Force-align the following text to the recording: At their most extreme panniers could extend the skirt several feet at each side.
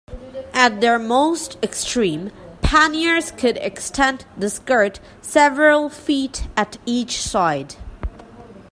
At 0.53 0.81
their 0.81 0.97
most 0.97 1.63
extreme 1.63 2.31
panniers 2.63 3.29
could 3.29 3.57
extend 3.57 4.25
the 4.35 4.49
skirt 4.49 4.99
several 5.21 5.89
feet 5.91 6.47
at 6.57 6.79
each 6.87 7.21
side. 7.21 7.75